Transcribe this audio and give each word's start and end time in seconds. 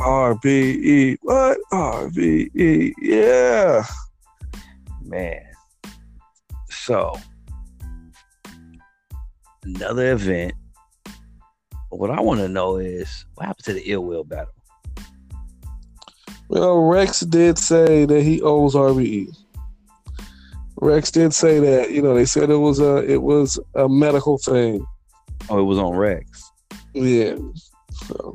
RBE. 0.00 1.18
What? 1.20 1.58
RBE. 1.72 2.92
Yeah. 3.02 3.84
Man. 5.02 5.42
So, 6.70 7.14
another 9.62 10.12
event. 10.12 10.54
What 11.90 12.10
I 12.10 12.20
want 12.20 12.40
to 12.40 12.48
know 12.48 12.78
is 12.78 13.26
what 13.34 13.46
happened 13.46 13.64
to 13.66 13.72
the 13.74 13.82
ill 13.90 14.04
will 14.04 14.24
battle? 14.24 14.54
Well, 16.48 16.78
Rex 16.78 17.20
did 17.20 17.58
say 17.58 18.06
that 18.06 18.22
he 18.22 18.40
owes 18.40 18.74
RBE. 18.74 19.36
Rex 20.76 21.10
did 21.10 21.34
say 21.34 21.60
that. 21.60 21.90
You 21.90 22.00
know, 22.00 22.14
they 22.14 22.24
said 22.24 22.48
it 22.48 22.56
was 22.56 22.80
a 22.80 22.98
it 23.08 23.22
was 23.22 23.58
a 23.74 23.88
medical 23.88 24.38
thing. 24.38 24.86
Oh, 25.50 25.58
it 25.58 25.64
was 25.64 25.78
on 25.78 25.94
Rex. 25.94 26.50
Yeah. 26.94 27.36
So, 28.06 28.34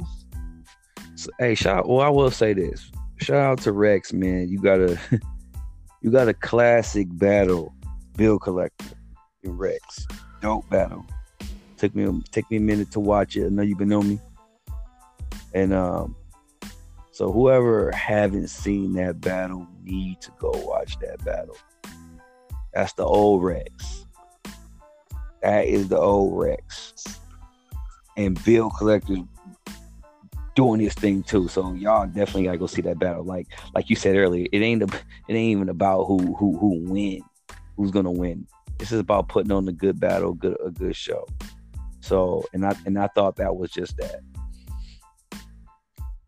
so 1.16 1.30
hey, 1.40 1.56
shout. 1.56 1.88
Well, 1.88 2.02
I 2.02 2.10
will 2.10 2.32
say 2.32 2.54
this. 2.54 2.92
Shout 3.18 3.38
out 3.38 3.62
to 3.62 3.72
Rex, 3.72 4.14
man. 4.14 4.50
You 4.50 4.60
got 4.60 4.80
a 4.80 5.00
you 6.02 6.12
got 6.12 6.28
a 6.28 6.34
classic 6.34 7.08
battle, 7.12 7.74
Bill 8.18 8.38
Collector 8.38 8.86
and 9.44 9.58
Rex. 9.58 10.06
Dope 10.42 10.70
battle. 10.70 11.06
Took 11.78 11.96
me 11.96 12.22
take 12.32 12.50
me 12.52 12.58
a 12.58 12.62
minute 12.62 12.92
to 12.92 13.00
watch 13.00 13.36
it. 13.36 13.46
I 13.46 13.50
know 13.50 13.62
you've 13.62 13.78
been 13.78 13.94
on 13.94 14.10
me. 14.10 14.20
And 15.54 15.74
um, 15.74 16.16
so 17.12 17.32
whoever 17.32 17.92
haven't 17.92 18.50
seen 18.50 18.94
that 18.94 19.22
battle 19.22 19.68
need 19.84 20.20
to 20.22 20.32
go 20.38 20.52
watch 20.52 21.00
that 21.00 21.24
battle. 21.24 21.56
That's 22.74 22.92
the 22.94 23.06
old 23.06 23.42
Rex. 23.42 24.06
That 25.42 25.66
is 25.66 25.88
the 25.88 25.98
old 25.98 26.38
Rex. 26.38 26.94
And 28.18 28.42
Bill 28.44 28.70
Collector's 28.70 29.20
doing 30.56 30.80
his 30.80 30.94
thing 30.94 31.22
too. 31.22 31.48
So 31.48 31.74
y'all 31.74 32.08
definitely 32.08 32.46
gotta 32.46 32.58
go 32.58 32.68
see 32.68 32.82
that 32.84 32.98
battle. 32.98 33.24
Like 33.24 33.48
like 33.74 33.90
you 33.90 33.96
said 33.96 34.16
earlier, 34.16 34.48
it 34.52 34.60
ain't 34.60 34.82
a, 34.82 34.86
it 35.28 35.34
ain't 35.34 35.52
even 35.52 35.70
about 35.70 36.06
who 36.06 36.36
who 36.36 36.58
who 36.58 36.80
win, 36.80 37.22
who's 37.78 37.92
gonna 37.92 38.12
win. 38.12 38.48
This 38.78 38.92
is 38.92 39.00
about 39.00 39.30
putting 39.30 39.52
on 39.52 39.68
a 39.68 39.72
good 39.72 40.00
battle, 40.00 40.34
good 40.34 40.58
a 40.66 40.72
good 40.72 40.96
show. 40.96 41.28
So 42.00 42.44
and 42.54 42.66
I 42.66 42.76
and 42.86 42.98
I 42.98 43.08
thought 43.08 43.36
that 43.36 43.56
was 43.56 43.72
just 43.72 43.98
that. 43.98 44.22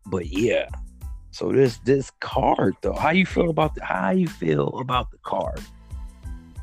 But 0.06 0.26
yeah. 0.26 0.68
So 1.30 1.52
this 1.52 1.78
this 1.78 2.10
card 2.20 2.76
though, 2.82 2.94
how 2.94 3.10
you 3.10 3.26
feel 3.26 3.50
about 3.50 3.74
the 3.74 3.84
how 3.84 4.10
you 4.10 4.28
feel 4.28 4.78
about 4.78 5.10
the 5.10 5.18
card? 5.18 5.60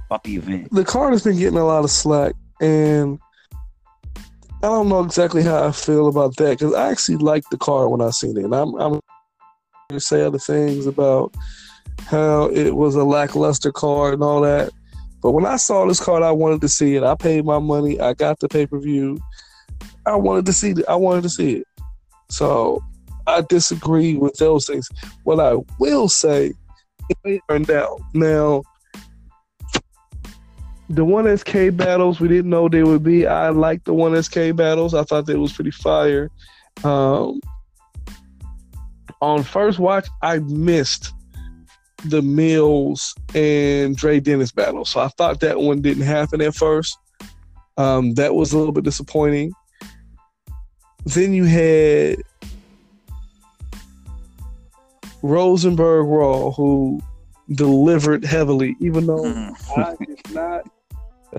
About 0.08 0.24
the 0.24 0.36
event. 0.36 0.72
The 0.72 0.86
card 0.86 1.14
has 1.14 1.24
been 1.24 1.38
getting 1.38 1.58
a 1.58 1.66
lot 1.66 1.84
of 1.84 1.90
slack 1.90 2.36
and 2.62 3.20
I 4.66 4.70
don't 4.70 4.90
know 4.90 5.04
exactly 5.04 5.44
how 5.44 5.68
I 5.68 5.72
feel 5.72 6.08
about 6.08 6.38
that 6.38 6.58
because 6.58 6.74
I 6.74 6.90
actually 6.90 7.18
liked 7.18 7.52
the 7.52 7.58
card 7.58 7.92
when 7.92 8.02
I 8.02 8.10
seen 8.10 8.36
it. 8.36 8.46
And 8.46 8.56
I'm, 8.56 8.74
I'm 8.82 9.00
to 9.90 10.00
say 10.00 10.24
other 10.24 10.40
things 10.40 10.88
about 10.88 11.36
how 12.08 12.50
it 12.50 12.76
was 12.76 12.96
a 12.96 13.04
lackluster 13.04 13.72
card 13.72 14.16
and 14.16 14.24
all 14.24 14.42
that. 14.42 14.72
But 15.22 15.34
when 15.34 15.46
I 15.46 15.58
saw 15.58 15.86
this 15.86 16.04
card, 16.04 16.24
I 16.24 16.32
wanted 16.32 16.62
to 16.62 16.68
see 16.68 16.96
it. 16.96 17.04
I 17.04 17.14
paid 17.14 17.46
my 17.46 17.60
money. 17.60 18.00
I 18.00 18.16
got 18.16 18.40
the 18.40 18.50
pay 18.50 18.66
per 18.66 18.80
view. 18.80 19.20
I 20.08 20.16
wanted 20.16 20.48
to 20.48 20.54
see 20.54 20.72
it. 20.72 20.84
I 20.90 20.96
wanted 20.96 21.22
to 21.22 21.30
see 21.30 21.58
it. 21.58 21.68
So 22.32 22.84
I 23.28 23.42
disagree 23.42 24.16
with 24.16 24.34
those 24.38 24.66
things. 24.66 24.90
What 25.26 25.40
I 25.40 25.58
will 25.78 26.10
say, 26.10 26.54
it 27.24 27.42
turned 27.48 27.70
out. 27.70 28.02
Now, 28.16 28.64
the 30.90 31.06
one 31.06 31.36
SK 31.38 31.76
battles 31.76 32.20
we 32.20 32.28
didn't 32.28 32.50
know 32.50 32.70
they 32.70 32.84
would 32.84 33.04
be. 33.04 33.26
I 33.26 33.50
liked 33.50 33.86
the 33.86 33.94
one 33.94 34.22
SK 34.22 34.56
battles. 34.56 34.94
I 34.94 35.04
thought 35.04 35.26
they 35.26 35.36
was 35.36 35.54
pretty 35.54 35.72
fire. 35.72 36.30
Um, 36.84 37.40
on 39.22 39.44
first 39.44 39.80
watch, 39.80 40.08
I 40.22 40.40
missed 40.40 41.14
the 42.06 42.22
Mills 42.22 43.16
and 43.34 43.96
Dre 43.96 44.20
Dennis 44.20 44.52
battle, 44.52 44.86
so 44.86 45.00
I 45.00 45.08
thought 45.10 45.40
that 45.40 45.60
one 45.60 45.82
didn't 45.82 46.04
happen 46.04 46.42
at 46.42 46.56
first. 46.56 46.98
Um, 47.78 48.14
that 48.14 48.36
was 48.36 48.54
a 48.54 48.58
little 48.58 48.74
bit 48.74 48.84
disappointing. 48.84 49.52
Then 51.06 51.34
you 51.34 51.46
had 51.46 52.18
Rosenberg 55.22 56.06
Raw, 56.08 56.52
who 56.52 57.02
delivered 57.54 58.24
heavily, 58.24 58.76
even 58.80 59.08
though 59.08 59.24
mm-hmm. 59.24 59.80
I 59.80 59.96
did 60.06 60.34
not 60.34 60.68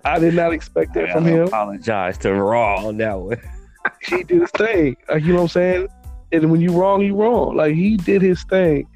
I 0.05 0.19
did 0.19 0.35
not 0.35 0.53
expect 0.53 0.95
that 0.95 1.11
I 1.11 1.13
from 1.13 1.25
him. 1.25 1.47
Apologize 1.47 2.19
to 2.19 2.35
Raw 2.35 2.87
on 2.87 2.97
that 2.99 3.19
one. 3.19 3.41
he 4.09 4.23
did 4.23 4.41
his 4.43 4.51
thing. 4.51 4.97
Like, 5.09 5.23
you 5.23 5.31
know 5.31 5.37
what 5.37 5.43
I'm 5.43 5.49
saying? 5.49 5.89
And 6.33 6.51
when 6.51 6.61
you 6.61 6.73
wrong, 6.73 7.03
you 7.03 7.15
wrong. 7.15 7.57
Like 7.57 7.75
he 7.75 7.97
did 7.97 8.23
his 8.23 8.43
thing. 8.45 8.89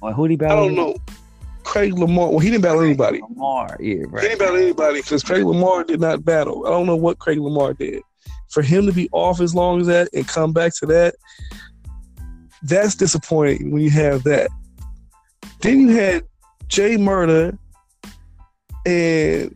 Well, 0.00 0.12
who 0.12 0.28
did 0.28 0.32
he 0.32 0.36
battle? 0.36 0.58
I 0.58 0.66
don't 0.66 0.74
know. 0.74 0.96
Craig 1.62 1.98
Lamar. 1.98 2.30
Well, 2.30 2.40
he 2.40 2.50
didn't 2.50 2.62
battle 2.62 2.82
anybody. 2.82 3.20
Lamar, 3.20 3.76
yeah, 3.80 4.02
right. 4.08 4.22
He 4.22 4.28
didn't 4.28 4.38
battle 4.38 4.56
anybody 4.56 5.00
because 5.00 5.22
Craig 5.22 5.44
Lamar 5.44 5.84
did 5.84 6.00
not 6.00 6.24
battle. 6.24 6.66
I 6.66 6.70
don't 6.70 6.86
know 6.86 6.96
what 6.96 7.18
Craig 7.18 7.38
Lamar 7.38 7.72
did. 7.72 8.02
For 8.50 8.62
him 8.62 8.86
to 8.86 8.92
be 8.92 9.08
off 9.12 9.40
as 9.40 9.54
long 9.54 9.80
as 9.80 9.86
that 9.86 10.08
and 10.12 10.28
come 10.28 10.52
back 10.52 10.74
to 10.76 10.86
that, 10.86 11.14
that's 12.62 12.94
disappointing 12.94 13.70
when 13.70 13.82
you 13.82 13.90
have 13.90 14.22
that. 14.24 14.50
Then 15.60 15.80
you 15.80 15.88
had 15.88 16.24
Jay 16.68 16.96
Murder 16.96 17.58
and 18.86 19.54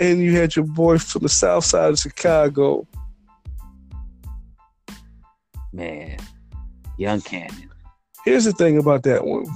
and 0.00 0.20
you 0.20 0.36
had 0.36 0.56
your 0.56 0.64
boy 0.64 0.98
from 0.98 1.22
the 1.22 1.28
south 1.28 1.64
side 1.64 1.90
of 1.90 1.98
Chicago. 1.98 2.86
Man, 5.72 6.18
Young 6.98 7.20
Cannon. 7.20 7.70
Here's 8.24 8.44
the 8.44 8.52
thing 8.52 8.78
about 8.78 9.02
that 9.04 9.24
one. 9.24 9.46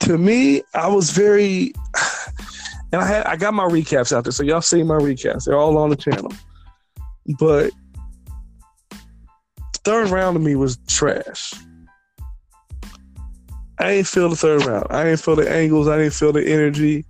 To 0.00 0.18
me, 0.18 0.62
I 0.74 0.88
was 0.88 1.10
very, 1.10 1.72
and 2.92 3.00
I 3.02 3.06
had 3.06 3.26
I 3.26 3.36
got 3.36 3.54
my 3.54 3.64
recaps 3.64 4.12
out 4.16 4.24
there, 4.24 4.32
so 4.32 4.42
y'all 4.42 4.60
see 4.60 4.82
my 4.82 4.96
recaps. 4.96 5.44
They're 5.44 5.58
all 5.58 5.78
on 5.78 5.90
the 5.90 5.96
channel. 5.96 6.32
But 7.38 7.72
third 9.84 10.10
round 10.10 10.34
to 10.34 10.40
me 10.40 10.56
was 10.56 10.78
trash. 10.88 11.54
I 13.78 13.96
didn't 13.96 14.06
feel 14.06 14.28
the 14.28 14.36
third 14.36 14.64
round. 14.64 14.86
I 14.90 15.04
didn't 15.04 15.20
feel 15.20 15.36
the 15.36 15.50
angles. 15.50 15.88
I 15.88 15.98
didn't 15.98 16.14
feel 16.14 16.32
the 16.32 16.46
energy. 16.46 17.04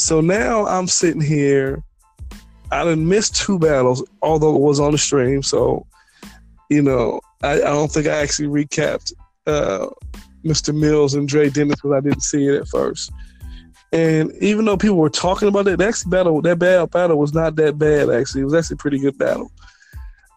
So 0.00 0.22
now 0.22 0.66
I'm 0.66 0.86
sitting 0.86 1.20
here. 1.20 1.84
I 2.72 2.84
didn't 2.84 3.06
miss 3.06 3.28
two 3.28 3.58
battles, 3.58 4.02
although 4.22 4.56
it 4.56 4.60
was 4.60 4.80
on 4.80 4.92
the 4.92 4.98
stream. 4.98 5.42
So, 5.42 5.86
you 6.70 6.80
know, 6.80 7.20
I, 7.42 7.54
I 7.56 7.58
don't 7.58 7.92
think 7.92 8.06
I 8.06 8.16
actually 8.16 8.48
recapped 8.48 9.12
uh, 9.46 9.88
Mr. 10.42 10.74
Mills 10.74 11.14
and 11.14 11.28
Dre 11.28 11.50
Dennis 11.50 11.76
because 11.76 11.92
I 11.92 12.00
didn't 12.00 12.22
see 12.22 12.46
it 12.46 12.62
at 12.62 12.68
first. 12.68 13.12
And 13.92 14.32
even 14.40 14.64
though 14.64 14.78
people 14.78 14.96
were 14.96 15.10
talking 15.10 15.48
about 15.48 15.66
that 15.66 15.82
actually 15.82 16.10
battle, 16.10 16.40
that 16.42 16.58
bad 16.58 16.90
battle 16.90 17.18
was 17.18 17.34
not 17.34 17.56
that 17.56 17.78
bad. 17.78 18.08
Actually, 18.08 18.40
it 18.40 18.44
was 18.44 18.54
actually 18.54 18.76
a 18.76 18.78
pretty 18.78 19.00
good 19.00 19.18
battle. 19.18 19.52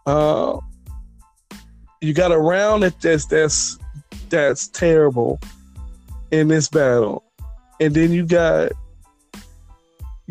Uh, 0.06 0.60
you 2.02 2.14
got 2.14 2.34
a 2.34 2.38
round 2.38 2.84
that 2.84 3.00
that's 3.00 3.28
that's 3.28 3.80
that's 4.28 4.68
terrible 4.68 5.40
in 6.32 6.50
this 6.50 6.68
battle, 6.68 7.24
and 7.80 7.94
then 7.94 8.12
you 8.12 8.26
got 8.26 8.74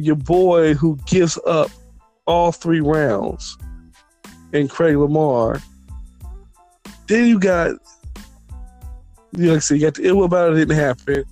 your 0.02 0.16
boy 0.16 0.74
who 0.74 0.98
gives 1.06 1.38
up 1.46 1.70
all 2.26 2.52
three 2.52 2.80
rounds 2.80 3.56
and 4.52 4.68
Craig 4.68 4.96
Lamar. 4.96 5.60
Then 7.06 7.26
you 7.28 7.38
got, 7.38 7.70
you 9.32 9.46
know, 9.46 9.48
like 9.48 9.56
I 9.56 9.60
said, 9.60 9.74
you 9.74 9.86
got 9.86 9.94
the 9.94 10.06
ill 10.06 10.24
about 10.24 10.52
it 10.52 10.56
didn't 10.56 10.76
happen. 10.76 11.24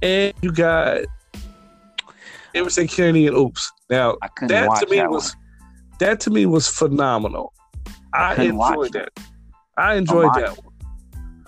And 0.00 0.32
you 0.42 0.52
got 0.52 1.02
Emerson 2.54 2.86
Kennedy 2.86 3.26
and 3.26 3.36
Oops. 3.36 3.72
Now 3.90 4.16
that 4.42 4.68
to 4.80 4.86
me 4.88 4.96
that 4.96 5.10
was 5.10 5.34
one. 5.34 5.44
that 5.98 6.20
to 6.20 6.30
me 6.30 6.46
was 6.46 6.68
phenomenal. 6.68 7.52
I, 8.14 8.34
I 8.34 8.42
enjoyed 8.44 8.92
that. 8.92 9.10
I 9.76 9.94
enjoyed 9.94 10.34
that 10.34 10.56
one. 10.62 10.74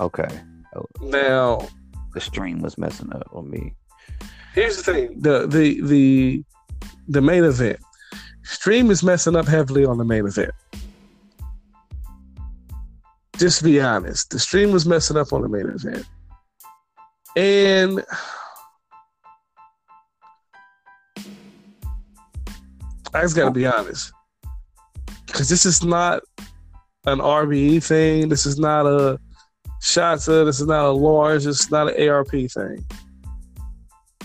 Okay. 0.00 0.40
Now 1.00 1.66
the 2.14 2.20
stream 2.20 2.60
was 2.60 2.76
messing 2.76 3.12
up 3.12 3.28
on 3.32 3.48
me 3.48 3.74
here's 4.54 4.76
the 4.76 4.92
thing: 4.92 5.20
the 5.20 5.46
the 5.46 5.80
the 5.82 6.44
the 7.08 7.20
main 7.20 7.44
event. 7.44 7.78
Stream 8.42 8.90
is 8.90 9.02
messing 9.02 9.36
up 9.36 9.46
heavily 9.46 9.84
on 9.84 9.98
the 9.98 10.04
main 10.04 10.26
event. 10.26 10.52
Just 13.36 13.62
be 13.62 13.80
honest, 13.80 14.30
the 14.30 14.38
stream 14.38 14.70
was 14.70 14.86
messing 14.86 15.16
up 15.16 15.32
on 15.32 15.42
the 15.42 15.48
main 15.48 15.66
event, 15.66 16.04
and 17.36 18.04
I 23.14 23.22
just 23.22 23.36
got 23.36 23.46
to 23.46 23.50
be 23.50 23.66
honest, 23.66 24.12
because 25.26 25.48
this 25.48 25.64
is 25.64 25.82
not 25.82 26.22
an 27.06 27.18
RBE 27.18 27.82
thing. 27.82 28.28
This 28.28 28.46
is 28.46 28.58
not 28.58 28.86
a 28.86 29.18
Shotzi. 29.82 30.44
This 30.44 30.60
is 30.60 30.66
not 30.66 30.84
a 30.84 30.90
Lawrence. 30.90 31.44
This 31.44 31.60
is 31.60 31.70
not 31.70 31.96
an 31.96 32.08
ARP 32.08 32.30
thing 32.30 32.84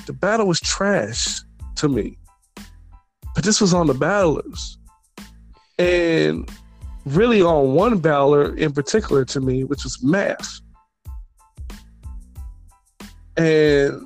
the 0.05 0.13
battle 0.13 0.47
was 0.47 0.59
trash 0.59 1.41
to 1.75 1.89
me. 1.89 2.17
But 3.33 3.43
this 3.43 3.59
was 3.59 3.73
on 3.73 3.87
the 3.87 3.93
battlers. 3.93 4.77
And 5.77 6.49
really 7.05 7.41
on 7.41 7.73
one 7.73 7.99
battler 7.99 8.55
in 8.55 8.71
particular 8.71 9.25
to 9.25 9.41
me, 9.41 9.63
which 9.63 9.83
was 9.83 10.01
Math. 10.03 10.61
And 13.37 14.01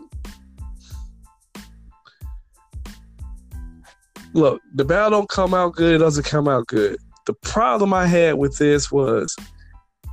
look, 4.33 4.61
the 4.73 4.85
battle 4.85 5.11
don't 5.11 5.29
come 5.29 5.53
out 5.53 5.75
good, 5.75 5.95
it 5.95 5.97
doesn't 5.99 6.25
come 6.25 6.47
out 6.47 6.67
good. 6.67 6.97
The 7.25 7.33
problem 7.33 7.93
I 7.93 8.07
had 8.07 8.35
with 8.35 8.57
this 8.57 8.91
was 8.91 9.35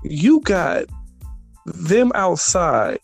you 0.04 0.40
got 0.40 0.84
them 1.64 2.12
outside, 2.14 2.98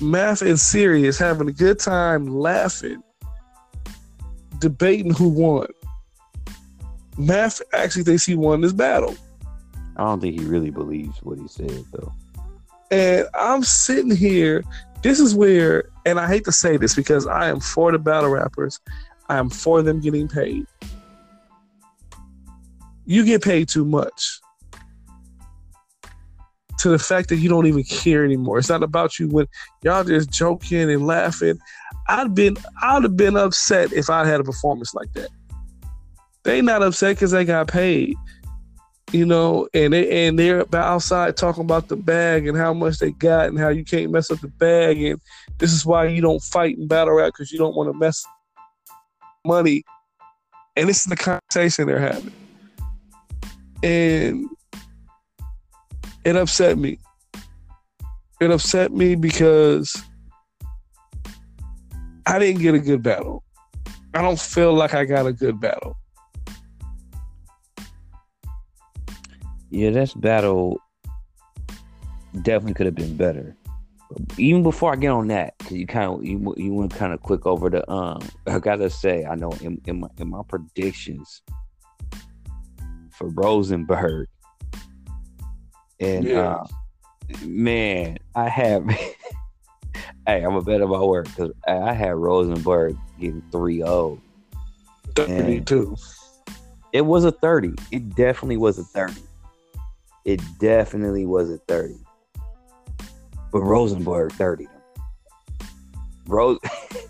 Math 0.00 0.42
and 0.42 0.58
Serius 0.58 1.18
having 1.18 1.48
a 1.48 1.52
good 1.52 1.78
time 1.78 2.26
laughing, 2.26 3.02
debating 4.58 5.12
who 5.14 5.28
won. 5.28 5.68
Math 7.16 7.62
actually 7.72 8.02
thinks 8.02 8.24
he 8.24 8.34
won 8.34 8.60
this 8.60 8.72
battle. 8.72 9.16
I 9.96 10.02
don't 10.02 10.20
think 10.20 10.38
he 10.38 10.44
really 10.44 10.70
believes 10.70 11.22
what 11.22 11.38
he 11.38 11.46
said 11.46 11.84
though. 11.92 12.12
And 12.90 13.26
I'm 13.34 13.62
sitting 13.62 14.14
here. 14.14 14.64
This 15.02 15.20
is 15.20 15.34
where, 15.34 15.84
and 16.06 16.18
I 16.18 16.26
hate 16.26 16.44
to 16.46 16.52
say 16.52 16.76
this 16.76 16.94
because 16.94 17.26
I 17.26 17.48
am 17.48 17.60
for 17.60 17.92
the 17.92 17.98
battle 17.98 18.30
rappers. 18.30 18.80
I 19.28 19.36
am 19.36 19.50
for 19.50 19.82
them 19.82 20.00
getting 20.00 20.28
paid. 20.28 20.66
You 23.04 23.24
get 23.24 23.42
paid 23.42 23.68
too 23.68 23.84
much. 23.84 24.40
To 26.78 26.88
the 26.90 26.98
fact 26.98 27.28
that 27.28 27.36
you 27.36 27.48
don't 27.48 27.66
even 27.66 27.84
care 27.84 28.24
anymore. 28.24 28.58
It's 28.58 28.68
not 28.68 28.82
about 28.82 29.18
you 29.18 29.28
when 29.28 29.46
y'all 29.82 30.04
just 30.04 30.30
joking 30.30 30.90
and 30.90 31.06
laughing. 31.06 31.58
I'd 32.08 32.34
been 32.34 32.56
I'd 32.82 33.04
have 33.04 33.16
been 33.16 33.36
upset 33.36 33.92
if 33.92 34.10
I 34.10 34.26
had 34.26 34.40
a 34.40 34.44
performance 34.44 34.92
like 34.94 35.12
that. 35.14 35.30
They 36.42 36.60
not 36.60 36.82
upset 36.82 37.16
because 37.16 37.30
they 37.30 37.44
got 37.44 37.68
paid 37.68 38.16
you 39.14 39.24
know, 39.24 39.68
and 39.72 39.92
they 39.92 40.26
and 40.26 40.36
they're 40.36 40.66
outside 40.74 41.36
talking 41.36 41.62
about 41.62 41.86
the 41.86 41.94
bag 41.94 42.48
and 42.48 42.56
how 42.56 42.74
much 42.74 42.98
they 42.98 43.12
got 43.12 43.46
and 43.46 43.58
how 43.58 43.68
you 43.68 43.84
can't 43.84 44.10
mess 44.10 44.28
up 44.28 44.40
the 44.40 44.48
bag 44.48 45.00
and 45.00 45.20
this 45.58 45.72
is 45.72 45.86
why 45.86 46.06
you 46.06 46.20
don't 46.20 46.42
fight 46.42 46.76
in 46.76 46.88
battle 46.88 47.14
rap 47.14 47.32
because 47.32 47.52
you 47.52 47.58
don't 47.58 47.76
want 47.76 47.88
to 47.88 47.96
mess 47.96 48.24
money. 49.46 49.84
And 50.76 50.88
this 50.88 50.98
is 50.98 51.04
the 51.04 51.16
conversation 51.16 51.86
they're 51.86 52.00
having, 52.00 52.32
and 53.84 54.48
it 56.24 56.36
upset 56.36 56.78
me. 56.78 56.98
It 58.40 58.50
upset 58.50 58.92
me 58.92 59.14
because 59.14 59.96
I 62.26 62.38
didn't 62.38 62.62
get 62.62 62.74
a 62.74 62.78
good 62.78 63.02
battle. 63.02 63.42
I 64.14 64.22
don't 64.22 64.40
feel 64.40 64.72
like 64.72 64.94
I 64.94 65.04
got 65.04 65.26
a 65.26 65.32
good 65.32 65.60
battle. 65.60 65.96
Yeah, 69.70 69.90
this 69.90 70.14
battle 70.14 70.80
definitely 72.42 72.74
could 72.74 72.86
have 72.86 72.94
been 72.94 73.16
better. 73.16 73.56
Even 74.38 74.62
before 74.62 74.92
I 74.92 74.96
get 74.96 75.08
on 75.08 75.26
that, 75.28 75.54
because 75.58 75.76
you 75.76 75.86
kind 75.86 76.12
of 76.12 76.24
you, 76.24 76.54
you 76.56 76.72
went 76.72 76.94
kind 76.94 77.12
of 77.12 77.20
quick 77.22 77.46
over 77.46 77.68
the 77.68 77.90
um. 77.90 78.20
I 78.46 78.60
gotta 78.60 78.88
say, 78.88 79.24
I 79.24 79.34
know 79.34 79.50
in, 79.60 79.80
in 79.86 80.00
my 80.00 80.08
in 80.18 80.30
my 80.30 80.42
predictions 80.46 81.42
for 83.10 83.28
Rosenberg, 83.30 84.28
and 86.00 86.24
yeah. 86.24 86.40
uh, 86.40 86.66
man, 87.44 88.18
I 88.34 88.48
have. 88.48 88.88
hey, 90.26 90.42
I'm 90.42 90.54
a 90.54 90.62
bet 90.62 90.80
of 90.80 90.90
my 90.90 91.00
word 91.02 91.24
because 91.24 91.52
I 91.66 91.92
had 91.92 92.14
Rosenberg 92.14 92.96
getting 93.20 93.42
3-0. 93.50 94.20
32. 95.14 95.96
It 96.92 97.02
was 97.02 97.24
a 97.24 97.32
30. 97.32 97.74
It 97.92 98.14
definitely 98.14 98.56
was 98.56 98.78
a 98.78 98.84
30 98.84 99.22
it 100.24 100.40
definitely 100.58 101.26
was 101.26 101.50
a 101.50 101.58
30. 101.58 101.96
But 103.52 103.60
Rosenberg 103.60 104.32
30 104.32 104.66
Rose 106.26 106.58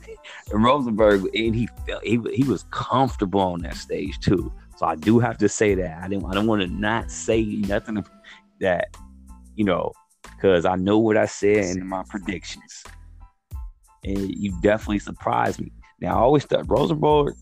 and 0.52 0.62
Rosenberg 0.62 1.22
and 1.34 1.54
he 1.54 1.68
felt 1.86 2.04
he, 2.04 2.20
he 2.34 2.44
was 2.44 2.64
comfortable 2.70 3.40
on 3.40 3.62
that 3.62 3.76
stage 3.76 4.18
too. 4.20 4.52
So 4.76 4.86
I 4.86 4.96
do 4.96 5.18
have 5.20 5.38
to 5.38 5.48
say 5.48 5.74
that. 5.76 6.02
I 6.02 6.08
didn't 6.08 6.26
I 6.26 6.34
don't 6.34 6.46
want 6.46 6.60
to 6.60 6.68
not 6.68 7.10
say 7.10 7.44
nothing 7.44 8.04
that, 8.60 8.88
you 9.56 9.64
know, 9.64 9.92
because 10.22 10.64
I 10.64 10.76
know 10.76 10.98
what 10.98 11.16
I 11.16 11.26
said 11.26 11.76
in 11.76 11.86
my 11.86 12.02
predictions. 12.08 12.84
And 14.04 14.34
you 14.34 14.58
definitely 14.60 14.98
surprised 14.98 15.60
me. 15.60 15.72
Now 16.00 16.16
I 16.16 16.20
always 16.20 16.44
thought 16.44 16.68
Rosenberg 16.68 17.34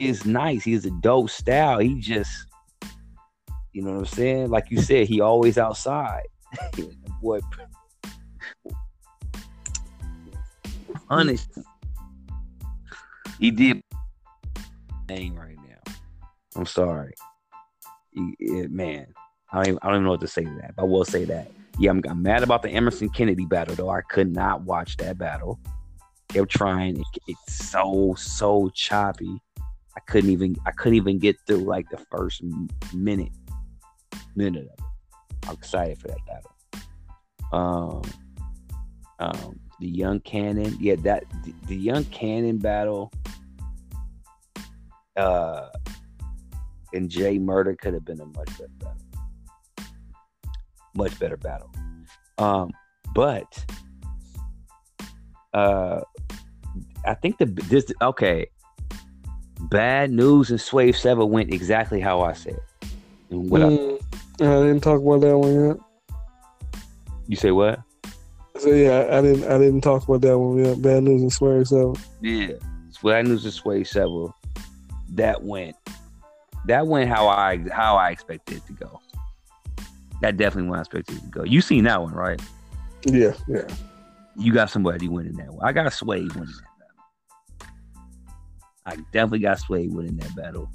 is 0.00 0.24
nice. 0.24 0.64
He's 0.64 0.84
a 0.84 0.90
dope 0.90 1.30
style. 1.30 1.78
He 1.78 2.00
just 2.00 2.32
you 3.72 3.82
know 3.82 3.92
what 3.92 3.98
I'm 3.98 4.06
saying? 4.06 4.50
Like 4.50 4.70
you 4.70 4.80
said, 4.82 5.06
he 5.06 5.20
always 5.20 5.56
outside. 5.56 6.24
boy, 7.22 7.38
punished. 11.08 11.48
He 13.38 13.50
did 13.52 13.80
name 15.08 15.36
right 15.36 15.56
now. 15.56 15.94
I'm 16.56 16.66
sorry, 16.66 17.14
he, 18.10 18.34
it, 18.40 18.70
man. 18.72 19.06
I 19.50 19.56
don't, 19.56 19.66
even, 19.68 19.78
I 19.82 19.86
don't 19.86 19.96
even 19.96 20.04
know 20.04 20.10
what 20.10 20.20
to 20.20 20.28
say 20.28 20.44
to 20.44 20.54
that. 20.60 20.76
But 20.76 20.82
I 20.82 20.86
will 20.86 21.04
say 21.04 21.24
that. 21.24 21.50
Yeah, 21.78 21.90
I'm, 21.90 22.02
I'm, 22.08 22.22
mad 22.22 22.42
about 22.42 22.62
the 22.62 22.70
Emerson 22.70 23.08
Kennedy 23.08 23.46
battle 23.46 23.74
though. 23.74 23.90
I 23.90 24.02
could 24.02 24.32
not 24.32 24.62
watch 24.62 24.96
that 24.98 25.16
battle. 25.16 25.58
Kept 26.28 26.50
trying. 26.50 26.98
It, 26.98 27.06
it's 27.28 27.70
so 27.70 28.14
so 28.18 28.68
choppy. 28.74 29.40
I 29.96 30.00
couldn't 30.06 30.30
even 30.30 30.56
I 30.66 30.72
couldn't 30.72 30.96
even 30.96 31.18
get 31.18 31.36
through 31.46 31.58
like 31.58 31.88
the 31.88 31.98
first 32.10 32.42
minute 32.92 33.32
minute 34.36 34.66
of 34.66 34.66
it. 34.66 35.48
I'm 35.48 35.54
excited 35.54 35.98
for 35.98 36.08
that 36.08 36.18
battle. 36.26 36.50
Um, 37.52 38.02
um, 39.18 39.60
the 39.80 39.88
young 39.88 40.20
cannon, 40.20 40.76
yeah, 40.80 40.96
that 41.02 41.24
the, 41.44 41.54
the 41.66 41.76
young 41.76 42.04
cannon 42.06 42.58
battle, 42.58 43.12
uh, 45.16 45.68
and 46.92 47.08
Jay 47.08 47.38
Murder 47.38 47.74
could 47.74 47.94
have 47.94 48.04
been 48.04 48.20
a 48.20 48.26
much 48.26 48.46
better 48.58 48.70
battle, 48.78 48.87
much 50.98 51.18
better 51.18 51.36
battle. 51.36 51.70
Um, 52.36 52.72
but 53.14 53.64
uh, 55.54 56.00
I 57.06 57.14
think 57.14 57.38
the 57.38 57.46
this 57.46 57.86
okay. 58.02 58.48
Bad 59.60 60.12
news 60.12 60.50
and 60.50 60.60
Swave 60.60 60.94
Sevah 60.94 61.28
went 61.28 61.52
exactly 61.52 62.00
how 62.00 62.20
I 62.20 62.32
said. 62.32 62.60
And 63.30 63.50
what 63.50 63.60
mm. 63.60 64.00
I, 64.40 64.44
I 64.44 64.62
didn't 64.62 64.82
talk 64.82 65.00
about 65.00 65.20
that 65.22 65.36
one 65.36 65.66
yet. 65.66 65.76
You 67.26 67.36
say 67.36 67.50
what? 67.50 67.80
So 68.58 68.70
yeah, 68.70 69.08
I 69.10 69.20
didn't. 69.20 69.50
I 69.50 69.58
didn't 69.58 69.80
talk 69.80 70.06
about 70.06 70.20
that 70.20 70.38
one 70.38 70.64
yet. 70.64 70.80
Bad 70.80 71.02
news 71.02 71.22
and 71.22 71.32
Sway 71.32 71.64
Seven. 71.64 71.94
Yeah, 72.20 72.52
bad 73.02 73.26
news 73.26 73.44
and 73.44 73.54
Sway 73.54 73.84
Seven. 73.84 74.32
That 75.10 75.42
went. 75.42 75.76
That 76.66 76.86
went 76.86 77.08
how 77.08 77.28
I 77.28 77.58
how 77.72 77.96
I 77.96 78.10
expected 78.10 78.58
it 78.58 78.66
to 78.66 78.72
go. 78.72 79.00
That 80.20 80.36
definitely 80.36 80.70
went 80.70 80.78
I 80.78 80.82
expected 80.82 81.20
to 81.20 81.26
go. 81.28 81.44
You 81.44 81.60
seen 81.60 81.84
that 81.84 82.02
one, 82.02 82.12
right? 82.12 82.40
Yeah, 83.06 83.34
yeah. 83.46 83.66
You 84.36 84.52
got 84.52 84.70
somebody 84.70 85.08
winning 85.08 85.36
that 85.36 85.52
one. 85.52 85.66
I 85.66 85.72
got 85.72 85.92
Sway 85.92 86.20
winning 86.20 86.36
that 86.36 86.78
battle. 87.60 87.70
I 88.86 88.96
definitely 89.12 89.40
got 89.40 89.58
Sway 89.58 89.88
winning 89.88 90.16
that 90.16 90.34
battle, 90.34 90.68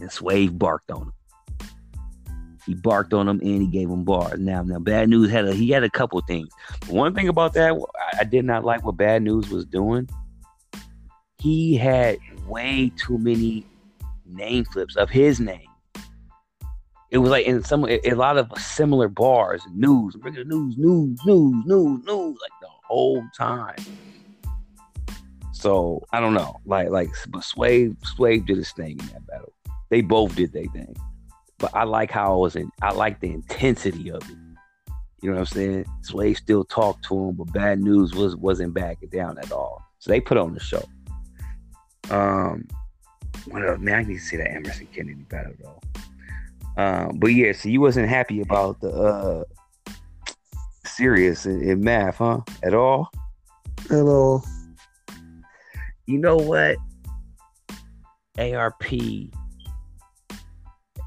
and 0.00 0.10
Sway 0.10 0.48
barked 0.48 0.90
on 0.90 1.02
him. 1.02 1.12
He 2.66 2.74
barked 2.74 3.14
on 3.14 3.28
him 3.28 3.38
and 3.40 3.62
he 3.62 3.68
gave 3.68 3.88
him 3.88 4.02
bars. 4.02 4.40
Now, 4.40 4.62
now, 4.62 4.80
Bad 4.80 5.08
News 5.08 5.30
had 5.30 5.46
a 5.46 5.54
he 5.54 5.70
had 5.70 5.84
a 5.84 5.90
couple 5.90 6.20
things. 6.22 6.48
One 6.88 7.14
thing 7.14 7.28
about 7.28 7.52
that, 7.52 7.80
I 8.18 8.24
did 8.24 8.44
not 8.44 8.64
like 8.64 8.84
what 8.84 8.96
Bad 8.96 9.22
News 9.22 9.48
was 9.50 9.64
doing. 9.64 10.08
He 11.38 11.76
had 11.76 12.18
way 12.48 12.90
too 12.96 13.18
many 13.18 13.64
name 14.26 14.64
flips 14.64 14.96
of 14.96 15.10
his 15.10 15.38
name. 15.38 15.68
It 17.10 17.18
was 17.18 17.30
like 17.30 17.46
in 17.46 17.62
some 17.62 17.86
a 17.88 18.14
lot 18.14 18.36
of 18.36 18.50
similar 18.58 19.08
bars, 19.08 19.62
news, 19.72 20.16
regular 20.20 20.44
news, 20.44 20.76
news, 20.76 21.20
news, 21.24 21.64
news, 21.66 22.04
news, 22.04 22.38
like 22.40 22.52
the 22.60 22.68
whole 22.86 23.22
time. 23.36 23.76
So 25.52 26.04
I 26.12 26.20
don't 26.20 26.34
know, 26.34 26.60
like 26.66 26.90
like, 26.90 27.10
but 27.28 27.44
Swave 27.44 27.96
Swave 28.04 28.46
did 28.46 28.56
his 28.56 28.72
thing 28.72 28.98
in 28.98 29.06
that 29.08 29.26
battle. 29.26 29.52
They 29.88 30.00
both 30.00 30.34
did 30.34 30.52
their 30.52 30.64
thing 30.64 30.96
but 31.58 31.70
I 31.74 31.84
like 31.84 32.10
how 32.10 32.34
it 32.34 32.38
was 32.38 32.56
in, 32.56 32.70
I 32.82 32.92
like 32.92 33.20
the 33.20 33.32
intensity 33.32 34.10
of 34.10 34.22
it. 34.22 34.36
You 35.22 35.30
know 35.30 35.36
what 35.36 35.40
I'm 35.40 35.46
saying? 35.46 35.86
Sway 36.02 36.34
still 36.34 36.64
talked 36.64 37.04
to 37.06 37.28
him, 37.28 37.34
but 37.36 37.52
bad 37.52 37.80
news 37.80 38.14
was 38.14 38.36
wasn't 38.36 38.74
backing 38.74 39.08
down 39.08 39.38
at 39.38 39.50
all. 39.50 39.82
So 39.98 40.10
they 40.10 40.20
put 40.20 40.36
on 40.36 40.52
the 40.52 40.60
show. 40.60 40.84
Um 42.10 42.68
what 43.46 43.66
else? 43.66 43.80
Man, 43.80 43.94
I 43.94 44.02
need 44.02 44.14
to 44.14 44.20
see 44.20 44.36
that 44.36 44.50
Emerson 44.50 44.86
Kennedy 44.92 45.22
battle 45.28 45.54
though. 45.62 45.80
Um, 46.76 47.18
but 47.18 47.28
yeah, 47.28 47.52
so 47.52 47.68
you 47.68 47.80
wasn't 47.80 48.08
happy 48.08 48.40
about 48.40 48.80
the 48.80 48.90
uh 48.90 49.44
Serius 50.84 51.46
in, 51.46 51.62
in 51.62 51.80
math, 51.82 52.16
huh? 52.16 52.40
At 52.62 52.74
all? 52.74 53.10
At 53.90 54.02
all. 54.02 54.44
You 56.06 56.18
know 56.18 56.36
what? 56.36 56.76
ARP 58.38 58.84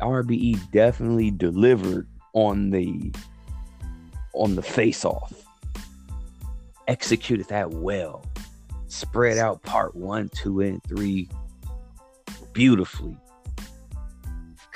RBE 0.02 0.72
definitely 0.72 1.32
delivered 1.32 2.08
on 2.34 2.70
the 2.70 3.14
on 4.34 4.56
the 4.56 4.62
face 4.62 5.04
off. 5.06 5.34
Executed 6.88 7.48
that 7.48 7.72
well. 7.72 8.26
Spread 8.88 9.38
out 9.38 9.62
part 9.64 9.96
one, 9.96 10.30
two, 10.30 10.62
and 10.62 10.82
three 10.84 11.30
beautifully. 12.54 13.16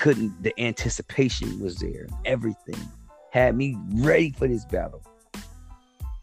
Couldn't 0.04 0.44
the 0.44 0.54
anticipation 0.60 1.62
was 1.62 1.78
there. 1.78 2.08
Everything 2.26 2.76
had 3.32 3.56
me 3.56 3.78
ready 3.94 4.32
for 4.32 4.50
this 4.50 4.66
battle. 4.66 5.02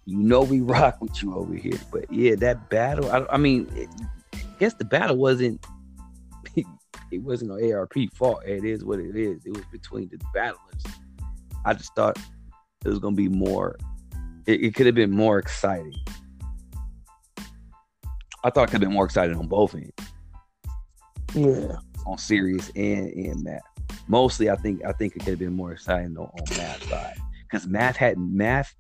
You 0.04 0.18
know 0.18 0.42
we 0.42 0.60
rock 0.60 1.00
with 1.00 1.22
you 1.22 1.34
over 1.34 1.54
here, 1.54 1.80
but 1.90 2.12
yeah, 2.12 2.34
that 2.34 2.68
battle. 2.68 3.10
I, 3.10 3.24
I 3.32 3.38
mean, 3.38 3.66
it, 3.74 3.88
I 4.34 4.38
guess 4.58 4.74
the 4.74 4.84
battle 4.84 5.16
wasn't. 5.16 5.64
it 6.56 7.22
wasn't 7.22 7.52
an 7.52 7.72
ARP 7.72 7.94
fault. 8.12 8.42
It 8.44 8.66
is 8.66 8.84
what 8.84 8.98
it 8.98 9.16
is. 9.16 9.46
It 9.46 9.56
was 9.56 9.64
between 9.72 10.10
the 10.10 10.18
battlers. 10.34 10.84
I 11.64 11.72
just 11.72 11.94
thought 11.94 12.18
it 12.84 12.88
was 12.88 12.98
gonna 12.98 13.16
be 13.16 13.30
more. 13.30 13.78
It, 14.44 14.62
it 14.62 14.74
could 14.74 14.84
have 14.84 14.94
been 14.94 15.10
more 15.10 15.38
exciting. 15.38 15.94
I 18.44 18.50
thought 18.50 18.64
it 18.64 18.72
could 18.72 18.82
have 18.82 18.90
been 18.90 18.92
more 18.92 19.06
exciting 19.06 19.36
on 19.36 19.48
both 19.48 19.74
ends. 19.74 19.90
Yeah. 21.32 21.76
On 22.04 22.18
Serius 22.18 22.70
and 22.76 23.10
and 23.14 23.42
Math. 23.42 23.69
Mostly, 24.10 24.50
I 24.50 24.56
think 24.56 24.84
I 24.84 24.90
think 24.90 25.14
it 25.14 25.20
could 25.20 25.28
have 25.28 25.38
been 25.38 25.52
more 25.52 25.70
exciting 25.70 26.18
on, 26.18 26.24
on 26.24 26.56
Math 26.56 26.82
side 26.88 27.14
because 27.44 27.68
Math 27.68 27.94
had 27.94 28.18
Math 28.18 28.74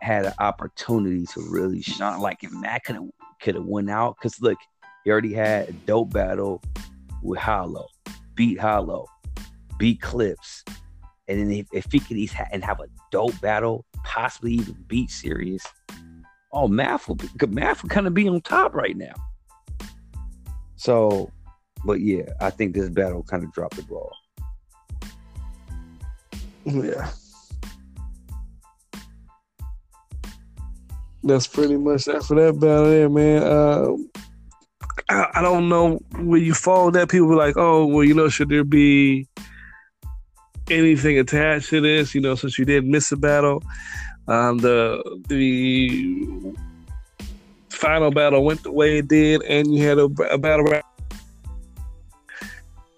had 0.00 0.24
an 0.24 0.32
opportunity 0.38 1.26
to 1.26 1.46
really 1.50 1.82
shine. 1.82 2.18
Like 2.18 2.42
if 2.42 2.50
Matt 2.52 2.84
could 2.84 2.96
have 2.96 3.04
could 3.42 3.54
have 3.54 3.66
went 3.66 3.90
out, 3.90 4.16
because 4.16 4.40
look, 4.40 4.56
he 5.04 5.10
already 5.10 5.34
had 5.34 5.68
a 5.68 5.72
dope 5.72 6.10
battle 6.10 6.62
with 7.22 7.38
Hollow, 7.38 7.86
beat 8.34 8.58
Hollow, 8.58 9.06
beat 9.76 10.00
Clips, 10.00 10.64
and 11.28 11.38
then 11.38 11.50
if, 11.52 11.66
if 11.74 11.92
he 11.92 12.00
could 12.00 12.34
ha- 12.34 12.48
and 12.50 12.64
have 12.64 12.80
a 12.80 12.86
dope 13.10 13.38
battle, 13.42 13.84
possibly 14.04 14.54
even 14.54 14.74
beat 14.88 15.10
Serius, 15.10 15.66
oh, 16.50 16.66
Math 16.66 17.08
will 17.08 17.16
be, 17.16 17.28
Math 17.48 17.82
will 17.82 17.90
kind 17.90 18.06
of 18.06 18.14
be 18.14 18.26
on 18.26 18.40
top 18.40 18.74
right 18.74 18.96
now. 18.96 19.12
So, 20.76 21.30
but 21.84 22.00
yeah, 22.00 22.24
I 22.40 22.50
think 22.50 22.74
this 22.74 22.88
battle 22.88 23.22
kind 23.22 23.44
of 23.44 23.52
dropped 23.52 23.76
the 23.76 23.82
ball. 23.82 24.12
Yeah. 26.64 27.10
That's 31.24 31.46
pretty 31.46 31.76
much 31.76 32.06
that 32.06 32.24
for 32.24 32.34
that 32.34 32.58
battle 32.58 32.86
there, 32.86 33.08
man. 33.08 33.42
Uh, 33.42 33.96
I, 35.08 35.26
I 35.34 35.42
don't 35.42 35.68
know 35.68 36.00
where 36.18 36.40
you 36.40 36.54
follow 36.54 36.90
that. 36.90 37.10
People 37.10 37.28
were 37.28 37.36
like, 37.36 37.56
oh, 37.56 37.86
well, 37.86 38.04
you 38.04 38.14
know, 38.14 38.28
should 38.28 38.48
there 38.48 38.64
be 38.64 39.28
anything 40.70 41.18
attached 41.18 41.70
to 41.70 41.80
this? 41.80 42.14
You 42.14 42.20
know, 42.20 42.34
since 42.34 42.58
you 42.58 42.64
did 42.64 42.84
miss 42.86 43.12
a 43.12 43.16
battle, 43.16 43.62
um, 44.26 44.58
the 44.58 45.02
the 45.28 46.54
final 47.68 48.10
battle 48.10 48.44
went 48.44 48.62
the 48.64 48.72
way 48.72 48.98
it 48.98 49.08
did, 49.08 49.42
and 49.42 49.72
you 49.72 49.86
had 49.86 49.98
a, 49.98 50.08
a 50.30 50.38
battle. 50.38 50.66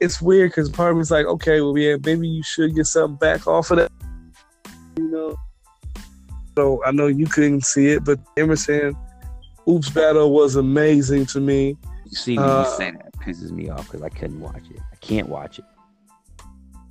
It's 0.04 0.20
weird 0.20 0.50
because 0.50 0.68
part 0.68 0.92
of 0.92 0.99
me's 0.99 1.11
like, 1.11 1.26
okay, 1.26 1.61
well, 1.61 1.76
yeah, 1.78 1.96
maybe 2.04 2.28
you 2.28 2.42
should 2.42 2.75
get 2.75 2.87
something 2.87 3.16
back 3.16 3.46
off 3.46 3.70
of 3.70 3.78
that. 3.78 3.90
You 4.96 5.11
know, 5.11 5.37
so 6.56 6.84
I 6.84 6.92
know 6.92 7.06
you 7.06 7.26
couldn't 7.26 7.64
see 7.64 7.88
it, 7.88 8.04
but 8.04 8.20
Emerson 8.37 8.94
Oops 9.68 9.88
battle 9.90 10.30
was 10.30 10.56
amazing 10.56 11.26
to 11.26 11.40
me. 11.40 11.76
You 12.04 12.16
see 12.16 12.37
me 12.37 12.42
uh, 12.42 12.64
say 12.64 12.90
that 12.90 13.12
pisses 13.14 13.50
me 13.50 13.70
off 13.70 13.87
because 13.87 14.02
I 14.02 14.11
couldn't 14.11 14.40
watch 14.40 14.62
it. 14.70 14.80
I 14.92 14.96
can't 14.96 15.28
watch 15.28 15.58
it. 15.58 15.64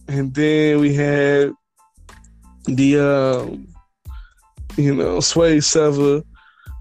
And 0.07 0.33
then 0.33 0.79
we 0.79 0.95
had 0.95 1.51
the 2.65 2.99
um, 2.99 3.67
you 4.75 4.95
know, 4.95 5.19
Sway 5.19 5.59
Seven 5.59 6.23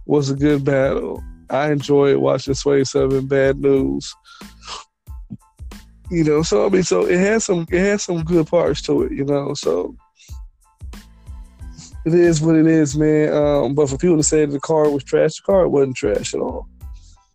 was 0.06 0.30
a 0.30 0.34
good 0.34 0.64
battle. 0.64 1.22
I 1.50 1.70
enjoyed 1.70 2.16
watching 2.16 2.54
Sway 2.54 2.84
Seven 2.84 3.26
Bad 3.26 3.60
News. 3.60 4.14
You 6.12 6.24
know, 6.24 6.42
so 6.42 6.66
I 6.66 6.68
mean, 6.68 6.82
so 6.82 7.06
it 7.06 7.18
has 7.18 7.46
some 7.46 7.66
it 7.70 7.80
has 7.80 8.04
some 8.04 8.22
good 8.22 8.46
parts 8.46 8.82
to 8.82 9.04
it, 9.04 9.12
you 9.12 9.24
know. 9.24 9.54
So 9.54 9.96
it 12.04 12.12
is 12.12 12.42
what 12.42 12.54
it 12.54 12.66
is, 12.66 12.94
man. 12.94 13.32
Um, 13.32 13.74
but 13.74 13.88
for 13.88 13.96
people 13.96 14.18
to 14.18 14.22
say 14.22 14.44
the 14.44 14.60
card 14.60 14.92
was 14.92 15.04
trash, 15.04 15.36
the 15.36 15.42
card 15.42 15.72
wasn't 15.72 15.96
trash 15.96 16.34
at 16.34 16.40
all. 16.40 16.68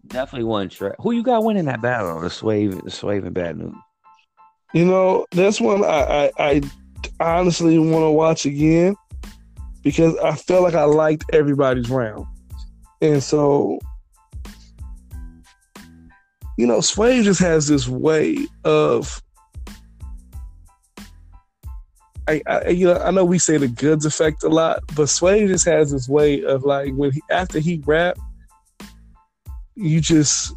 Definitely 0.06 0.44
wasn't 0.44 0.74
trash. 0.74 0.94
Who 1.00 1.12
you 1.12 1.24
got 1.24 1.44
winning 1.44 1.66
that 1.66 1.82
battle? 1.82 2.22
The 2.22 2.30
Swave, 2.30 2.84
the 2.84 2.92
Swave 2.92 3.26
and 3.26 3.34
Bad 3.34 3.58
News. 3.58 3.74
You 4.76 4.86
know, 4.86 5.26
that's 5.32 5.60
one 5.60 5.84
I, 5.84 6.32
I, 6.38 6.62
I 7.20 7.40
honestly 7.40 7.80
want 7.80 8.04
to 8.04 8.12
watch 8.12 8.46
again 8.46 8.96
because 9.82 10.16
I 10.18 10.36
felt 10.36 10.62
like 10.62 10.76
I 10.76 10.84
liked 10.84 11.26
everybody's 11.34 11.90
round, 11.90 12.28
and 13.02 13.24
so 13.24 13.80
you 16.58 16.66
know, 16.66 16.82
Swave 16.82 17.24
just 17.24 17.40
has 17.40 17.68
this 17.68 17.88
way 17.88 18.48
of 18.64 19.22
I, 22.28 22.42
I, 22.46 22.68
you 22.70 22.88
know 22.88 23.00
I 23.00 23.12
know 23.12 23.24
we 23.24 23.40
say 23.40 23.58
the 23.58 23.70
goods 23.70 24.06
effect 24.06 24.44
a 24.44 24.50
lot, 24.50 24.82
but 24.96 25.08
Sway 25.08 25.48
just 25.48 25.66
has 25.66 25.92
this 25.92 26.10
way 26.10 26.44
of 26.44 26.64
like 26.64 26.94
when 26.94 27.12
he 27.12 27.22
after 27.32 27.60
he 27.60 27.82
rap, 27.86 28.18
you 29.76 30.02
just 30.02 30.54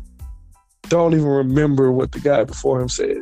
don't 0.89 1.15
even 1.15 1.27
remember 1.27 1.93
what 1.93 2.11
the 2.11 2.19
guy 2.19 2.43
before 2.43 2.81
him 2.81 2.89
said. 2.89 3.19